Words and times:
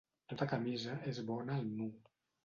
Tota 0.31 0.45
camisa 0.53 0.95
és 1.11 1.19
bona 1.27 1.59
al 1.59 1.69
nu. 1.83 1.91